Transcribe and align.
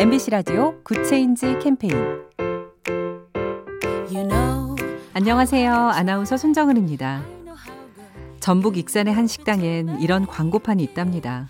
MBC 0.00 0.30
라디오 0.30 0.80
Good 0.82 1.12
Change 1.12 1.58
캠페인 1.60 1.94
You 4.10 4.26
know, 4.26 4.74
안녕하세요. 5.12 5.74
아나운서 5.74 6.38
손정은입니다. 6.38 7.22
전북 8.40 8.78
익산의 8.78 9.12
한 9.12 9.26
식당엔 9.26 10.00
이런 10.00 10.26
광고판이 10.26 10.82
있답니다. 10.82 11.46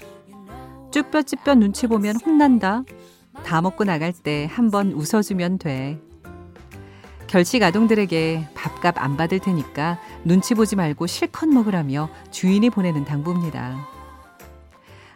쭈뼛쭈뼛 0.90 1.58
눈치 1.58 1.86
보면 1.86 2.16
혼난다. 2.16 2.82
다 3.44 3.60
먹고 3.62 3.84
나갈 3.84 4.12
때 4.12 4.46
한 4.50 4.70
번 4.72 4.92
웃어주면 4.92 5.58
돼. 5.58 6.00
결식 7.28 7.62
아동들에게 7.62 8.48
밥값 8.54 8.98
안 8.98 9.16
받을 9.16 9.38
테니까 9.38 10.00
눈치 10.24 10.54
보지 10.54 10.74
말고 10.74 11.06
실컷 11.06 11.48
먹으라며 11.48 12.08
주인이 12.32 12.68
보내는 12.70 13.04
당부입니다. 13.04 13.99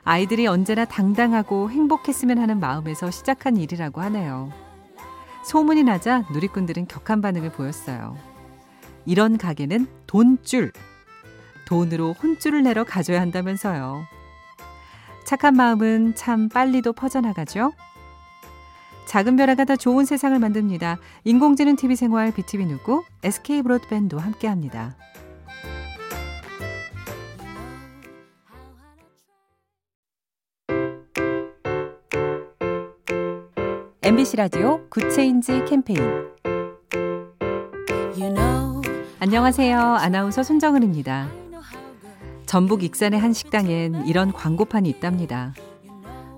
아이들이 0.05 0.46
언제나 0.46 0.84
당당하고 0.84 1.70
행복했으면 1.70 2.38
하는 2.38 2.60
마음에서 2.60 3.10
시작한 3.10 3.56
일이라고 3.56 4.02
하네요. 4.02 4.52
소문이 5.45 5.83
나자 5.83 6.24
누리꾼들은 6.33 6.87
격한 6.87 7.20
반응을 7.20 7.52
보였어요. 7.52 8.16
이런 9.06 9.38
가게는 9.38 9.87
돈줄. 10.06 10.73
돈으로 11.66 12.12
혼줄을 12.12 12.62
내러 12.62 12.84
가져야 12.84 13.20
한다면서요. 13.20 14.05
착한 15.25 15.55
마음은 15.55 16.14
참 16.14 16.50
빨리도 16.50 16.92
퍼져나가죠? 16.92 17.73
작은 19.06 19.36
변화가 19.36 19.64
다 19.64 19.77
좋은 19.77 20.05
세상을 20.05 20.39
만듭니다. 20.39 20.98
인공지능 21.25 21.77
TV 21.77 21.97
생활 21.97 22.33
BTV 22.33 22.66
누구 22.66 23.05
SK 23.23 23.62
브로드밴드와 23.62 24.23
함께합니다. 24.23 24.97
MBC 34.05 34.36
라디오 34.36 34.86
Good 34.91 35.20
Change 35.20 35.64
캠페인 35.66 35.98
you 38.16 38.33
know, 38.34 38.83
안녕하세요. 39.19 39.78
아나운서 39.78 40.42
손정은입니다. 40.42 41.28
전북 42.46 42.83
익산의 42.84 43.19
한 43.19 43.33
식당엔 43.33 44.06
이런 44.06 44.33
광고판이 44.33 44.88
있답니다. 44.91 45.55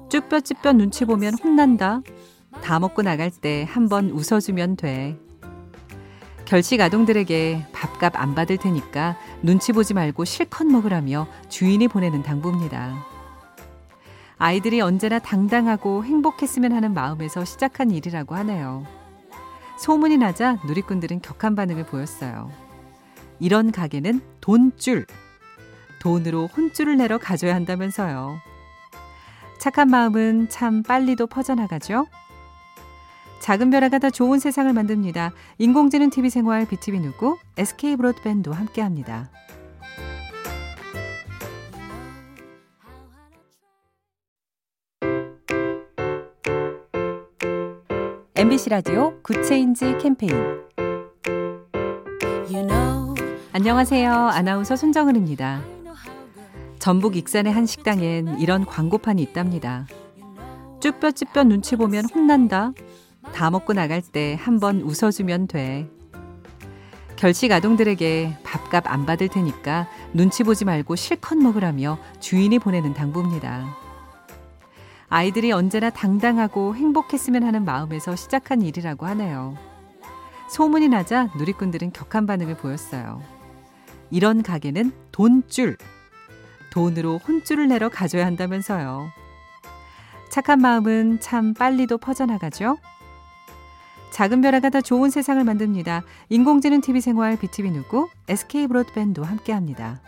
쭈뼛쭈뼛 0.09 0.77
눈치 0.77 1.05
보면 1.05 1.35
혼난다. 1.43 2.03
다 2.63 2.79
먹고 2.79 3.03
나갈 3.03 3.31
때 3.31 3.65
한 3.69 3.89
번 3.89 4.11
웃어주면 4.11 4.77
돼. 4.77 5.19
결식 6.45 6.81
아동들에게 6.81 7.67
밥값 7.73 8.15
안 8.17 8.37
받을 8.37 8.57
테니까 8.57 9.17
눈치 9.43 9.73
보지 9.73 9.95
말고 9.95 10.25
실컷 10.25 10.65
먹으라며 10.67 11.27
주인이 11.49 11.89
보내는 11.89 12.23
당부입니다. 12.23 13.16
아이들이 14.39 14.81
언제나 14.81 15.19
당당하고 15.19 16.05
행복했으면 16.05 16.73
하는 16.73 16.93
마음에서 16.93 17.45
시작한 17.45 17.91
일이라고 17.91 18.35
하네요. 18.37 18.85
소문이 19.79 20.19
나자 20.19 20.59
누리꾼들은 20.67 21.21
격한 21.21 21.55
반응을 21.55 21.87
보였어요. 21.87 22.51
이런 23.39 23.73
가게는 23.73 24.21
돈줄. 24.41 25.07
돈으로 26.01 26.47
혼줄을 26.49 26.97
내러 26.97 27.19
가져야 27.19 27.55
한다면서요. 27.55 28.37
착한 29.59 29.89
마음은 29.89 30.49
참 30.51 30.83
빨리도 30.83 31.27
퍼져나가죠? 31.27 32.07
작은 33.41 33.71
변화가 33.71 33.99
다 33.99 34.11
좋은 34.11 34.39
세상을 34.39 34.73
만듭니다. 34.73 35.33
인공지능 35.59 36.11
TV 36.11 36.31
생활 36.31 36.67
BTV 36.67 37.01
누구 37.01 37.39
SK 37.57 37.97
브로드밴드와 37.97 38.57
함께합니다. 38.57 39.31
MBC 48.37 48.71
라디오 48.71 49.15
Good 49.23 49.53
Change 49.53 49.99
캠페인 49.99 50.33
you 52.51 52.67
know, 52.67 53.15
안녕하세요. 53.53 54.13
아나운서 54.13 54.77
손정은입니다. 54.77 55.63
전북 56.79 57.17
익산의 57.17 57.53
한 57.53 57.67
식당엔 57.67 58.39
이런 58.39 58.65
광고판이 58.67 59.23
있답니다. 59.23 59.87
쭈뼛쭈뼛 60.81 61.47
눈치 61.47 61.77
보면 61.77 62.05
혼난다. 62.15 62.73
다 63.35 63.51
먹고 63.51 63.73
나갈 63.73 64.03
때 64.03 64.37
한 64.41 64.61
번 64.61 64.83
웃어주면 64.83 65.49
돼. 65.49 65.89
결식 67.17 67.51
아동들에게 67.51 68.37
밥값 68.45 68.87
안 68.87 69.07
받을 69.07 69.29
테니까 69.29 69.89
눈치 70.13 70.45
보지 70.45 70.67
말고 70.67 70.97
실컷 70.97 71.37
먹으라며 71.39 71.99
주인이 72.21 72.59
보내는 72.59 72.93
당부입니다. 72.93 73.86
아이들이 75.09 75.53
언제나 75.53 75.91
당당하고 75.91 76.75
행복했으면 76.75 77.45
하는 77.45 77.65
마음에서 77.65 78.17
시작한 78.17 78.63
일이라고 78.63 79.07
하네요. 79.07 79.57
소문이 80.51 80.89
나자 80.89 81.29
누리꾼들은 81.37 81.93
격한 81.93 82.27
반응을 82.27 82.57
보였어요. 82.57 83.23
이런 84.11 84.43
가게는 84.43 84.93
돈줄. 85.13 85.77
돈으로 86.71 87.19
혼줄을 87.19 87.69
내러 87.69 87.89
가져야 87.89 88.27
한다면서요. 88.27 89.09
착한 90.31 90.61
마음은 90.61 91.21
참 91.21 91.55
빨리도 91.55 91.99
퍼져나가죠? 91.99 92.77
작은 94.11 94.41
변화가 94.41 94.71
다 94.71 94.81
좋은 94.81 95.11
세상을 95.11 95.43
만듭니다. 95.43 96.03
인공지능 96.29 96.81
TV 96.81 97.01
생활 97.01 97.37
BTV 97.39 97.71
누구 97.71 98.09
SK 98.29 98.67
브로드밴드와 98.67 99.29
함께합니다. 99.29 100.01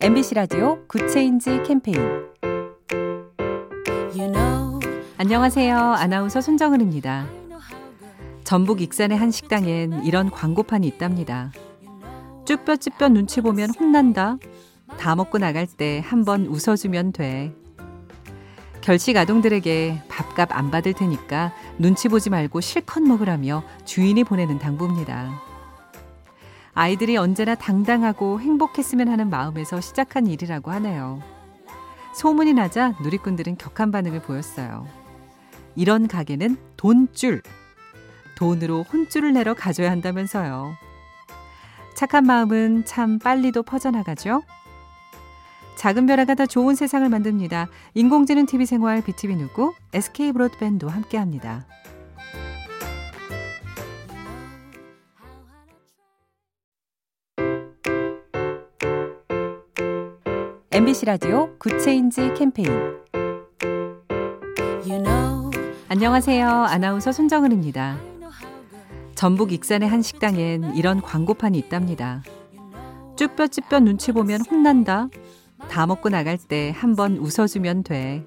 MBC 0.00 0.34
라디오 0.34 0.78
Good 0.86 1.16
Change 1.16 1.62
캠페인 1.66 1.98
you 4.14 4.32
know, 4.32 4.80
안녕하세요. 5.18 5.76
아나운서 5.78 6.40
손정은입니다. 6.40 7.26
전북 8.44 8.80
익산의 8.80 9.18
한 9.18 9.30
식당엔 9.30 10.04
이런 10.04 10.30
광고판이 10.30 10.86
있답니다. 10.86 11.52
쭈뼛쭈뼛 12.46 13.12
눈치 13.12 13.40
보면 13.40 13.70
혼난다. 13.78 14.38
다 14.98 15.14
먹고 15.14 15.38
나갈 15.38 15.66
때 15.66 16.00
한 16.04 16.24
번 16.24 16.46
웃어주면 16.46 17.12
돼. 17.12 17.54
결식 18.80 19.16
아동들에게 19.18 20.02
밥값 20.08 20.56
안 20.56 20.70
받을 20.70 20.94
테니까 20.94 21.52
눈치 21.78 22.08
보지 22.08 22.30
말고 22.30 22.60
실컷 22.62 23.02
먹으라며 23.02 23.62
주인이 23.84 24.24
보내는 24.24 24.58
당부입니다. 24.58 25.49
아이들이 26.72 27.16
언제나 27.16 27.54
당당하고 27.54 28.40
행복했으면 28.40 29.08
하는 29.08 29.28
마음에서 29.28 29.80
시작한 29.80 30.26
일이라고 30.26 30.70
하네요. 30.72 31.22
소문이 32.14 32.54
나자 32.54 32.94
누리꾼들은 33.02 33.56
격한 33.56 33.90
반응을 33.90 34.22
보였어요. 34.22 34.86
이런 35.76 36.08
가게는 36.08 36.56
돈줄. 36.76 37.42
돈으로 38.36 38.84
혼줄을 38.84 39.32
내러 39.32 39.54
가져야 39.54 39.90
한다면서요. 39.90 40.72
착한 41.94 42.24
마음은 42.24 42.84
참 42.86 43.18
빨리도 43.18 43.62
퍼져나가죠? 43.62 44.42
작은 45.76 46.06
변화가 46.06 46.34
다 46.34 46.46
좋은 46.46 46.74
세상을 46.74 47.08
만듭니다. 47.08 47.68
인공지능 47.94 48.46
TV 48.46 48.66
생활 48.66 49.02
BTV 49.02 49.36
누구 49.36 49.74
SK 49.92 50.32
브로드밴드와 50.32 50.92
함께합니다. 50.92 51.66
MBC 60.72 61.06
라디오 61.06 61.50
Good 61.58 61.88
Change 61.88 62.34
캠페인 62.34 62.68
you 64.86 65.02
know, 65.02 65.50
안녕하세요. 65.88 66.48
아나운서 66.48 67.10
손정은입니다. 67.12 67.98
전북 69.14 69.52
익산의 69.52 69.88
한 69.88 70.00
식당엔 70.02 70.76
이런 70.76 71.02
광고판이 71.02 71.58
있답니다. 71.58 72.22
쭈뼛쭈뼛 73.16 73.82
눈치 73.82 74.12
보면 74.12 74.42
혼난다. 74.50 75.08
다 75.68 75.86
먹고 75.86 76.08
나갈 76.08 76.38
때 76.38 76.72
한 76.72 76.94
번 76.94 77.16
웃어주면 77.18 77.82
돼. 77.82 78.24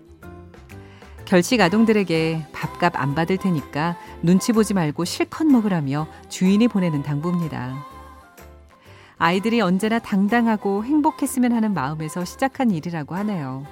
결식 1.25 1.61
아동들에게 1.61 2.47
밥값 2.51 2.99
안 2.99 3.15
받을 3.15 3.37
테니까 3.37 3.97
눈치 4.21 4.51
보지 4.51 4.73
말고 4.73 5.05
실컷 5.05 5.45
먹으라며 5.47 6.07
주인이 6.29 6.67
보내는 6.67 7.01
당부입니다. 7.03 7.92
아이들이 9.23 9.61
언제나 9.61 9.99
당당하고 9.99 10.83
행복했으면 10.83 11.53
하는 11.53 11.73
마음에서 11.73 12.25
시작한 12.25 12.71
일이라고 12.71 13.15
하네요. 13.15 13.65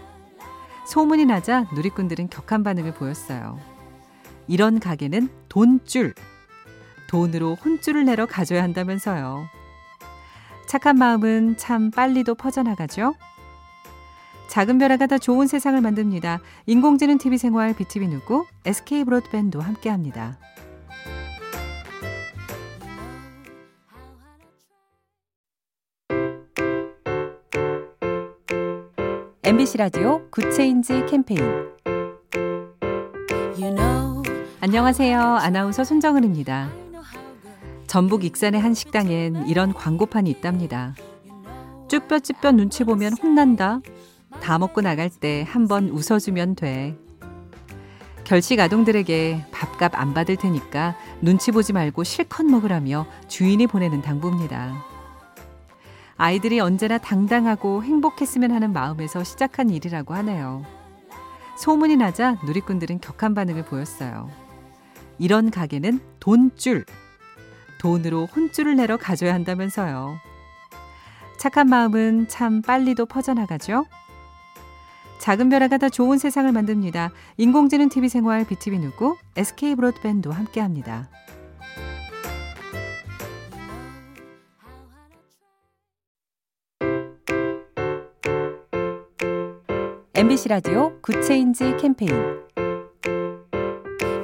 소문이 0.86 1.26
나자 1.26 1.66
누리꾼들은 1.74 2.30
격한 2.30 2.64
반응을 2.64 2.94
보였어요. 2.94 3.60
이런 4.48 4.80
가게는 4.80 5.28
돈줄. 5.50 6.14
돈으로 7.10 7.56
혼줄을 7.56 8.06
내러 8.06 8.26
가져야 8.28 8.64
한다면서요. 8.64 9.44
착한 10.70 10.96
마음은 10.96 11.58
참 11.58 11.92
빨리도 11.92 12.36
퍼져나가죠? 12.36 13.14
작은 14.48 14.78
변화가 14.78 15.08
다 15.08 15.18
좋은 15.18 15.48
세상을 15.48 15.82
만듭니다. 15.82 16.40
인공지능 16.66 17.18
TV 17.18 17.38
생활 17.38 17.76
BTV 17.76 18.08
누구 18.08 18.46
SK 18.64 19.04
브로드밴드와 19.04 19.66
함께합니다. 19.66 20.38
MBC 29.44 29.78
라디오 29.78 30.22
Good 30.30 30.60
Change 30.60 31.06
캠페인 31.08 31.42
You 33.60 33.76
know, 33.76 34.24
안녕하세요. 34.60 35.20
아나운서 35.20 35.84
손정은입니다. 35.84 36.70
전북 37.88 38.24
익산의 38.24 38.62
한 38.62 38.74
식당엔 38.74 39.48
이런 39.48 39.74
광고판이 39.74 40.30
있답니다. 40.30 40.96
쭈뼛쭈뼛 41.88 42.56
눈치 42.56 42.84
보면 42.84 43.14
혼난다. 43.14 43.82
다 44.42 44.58
먹고 44.58 44.82
나갈 44.82 45.10
때 45.10 45.44
한 45.44 45.68
번 45.68 45.90
웃어주면 45.90 46.56
돼. 46.56 46.98
결식 48.24 48.60
아동들에게 48.60 49.46
밥값 49.52 49.94
안 50.00 50.14
받을 50.14 50.38
테니까 50.38 50.96
눈치 51.22 51.52
보지 51.52 51.74
말고 51.74 52.04
실컷 52.06 52.46
먹으라며 52.46 53.06
주인이 53.28 53.68
보내는 53.68 54.02
당부입니다. 54.02 54.86
아이들이 56.22 56.60
언제나 56.60 57.00
당당하고 57.00 57.84
행복했으면 57.84 58.52
하는 58.52 58.74
마음에서 58.74 59.24
시작한 59.24 59.72
일이라고 59.72 60.14
하네요. 60.14 60.64
소문이 61.58 61.96
나자 61.96 62.38
누리꾼들은 62.46 63.00
격한 63.00 63.34
반응을 63.34 63.66
보였어요. 63.66 64.30
이런 65.18 65.50
가게는 65.50 66.00
돈줄. 66.20 66.86
돈으로 67.80 68.28
혼줄을 68.28 68.76
내러 68.76 68.98
가져야 68.98 69.34
한다면서요. 69.34 70.16
착한 71.40 71.68
마음은 71.68 72.28
참 72.28 72.62
빨리도 72.62 73.08
퍼져나가죠? 73.08 73.88
작은 75.18 75.50
변화가 75.50 75.80
더 75.80 75.90
좋은 75.90 76.20
세상을 76.20 76.52
만듭니다. 76.52 77.10
인공지능 77.38 77.90
TV 77.90 78.10
생활 78.10 78.46
BTV 78.46 78.78
누구 78.78 79.18
SK 79.36 79.74
브로드밴드와 79.74 80.36
함께합니다. 80.36 81.10
MBC 90.22 90.50
라디오 90.50 90.94
Good 91.02 91.32
Change 91.32 91.78
캠페인 91.78 92.14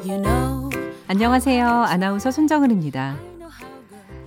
you 0.05 0.21
know, 0.21 0.69
안녕하세요. 1.07 1.67
아나운서 1.67 2.29
손정은입니다. 2.29 3.17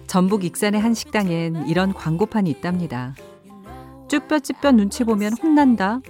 전북 0.09 0.43
익산의 0.43 0.81
한 0.81 0.95
식당엔 0.95 1.69
이런 1.69 1.95
광고판이 1.95 2.51
있답니다. 2.51 3.15
쭈뼛쭈뼛 4.09 4.75
눈치 4.75 5.05
보면 5.05 5.35
혼난다. 5.41 6.01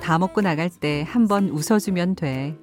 다 0.00 0.16
먹고 0.16 0.42
나갈 0.42 0.70
때 0.70 1.02
한 1.02 1.26
번 1.26 1.48
웃어주면 1.48 2.14
돼. 2.14 2.56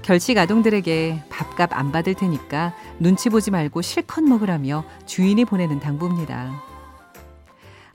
결식 0.00 0.38
아동들에게 0.38 1.24
밥값 1.28 1.76
안 1.76 1.92
받을 1.92 2.14
테니까 2.14 2.74
눈치 2.98 3.28
보지 3.28 3.50
말고 3.50 3.82
실컷 3.82 4.24
먹으라며 4.24 4.82
주인이 5.04 5.44
보내는 5.44 5.78
당부입니다. 5.78 6.67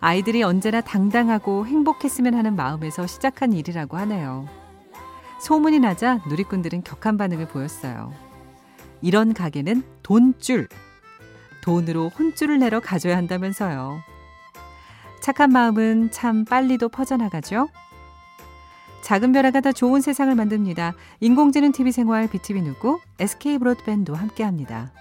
아이들이 0.04 0.44
언제나 0.44 0.82
당당하고 0.82 1.66
행복했으면 1.66 2.34
하는 2.34 2.58
마음에서 2.58 3.08
시작한 3.08 3.54
일이라고 3.54 3.96
하네요. 4.00 4.50
소문이 5.40 5.80
나자 5.80 6.20
누리꾼들은 6.28 6.84
격한 6.84 7.16
반응을 7.16 7.48
보였어요. 7.48 8.12
이런 9.02 9.34
가게는 9.34 9.82
돈줄. 10.04 10.68
돈으로 11.62 12.10
혼줄을 12.10 12.60
내러 12.60 12.82
가져야 12.82 13.16
한다면서요. 13.16 14.02
착한 15.22 15.54
마음은 15.54 16.12
참 16.12 16.44
빨리도 16.44 16.90
퍼져나가죠? 16.90 17.70
작은 19.04 19.32
변화가 19.32 19.62
더 19.62 19.72
좋은 19.72 20.02
세상을 20.02 20.36
만듭니다. 20.36 20.96
인공지능 21.22 21.72
TV 21.72 21.94
생활 21.94 22.28
BTV 22.28 22.62
누구 22.62 23.00
SK 23.20 23.58
브로드밴드와 23.58 24.20
함께합니다. 24.20 24.92